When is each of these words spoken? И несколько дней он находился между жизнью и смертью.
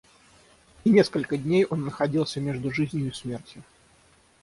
И 0.83 0.89
несколько 0.89 1.37
дней 1.37 1.63
он 1.69 1.83
находился 1.85 2.41
между 2.41 2.71
жизнью 2.71 3.09
и 3.09 3.13
смертью. 3.13 3.61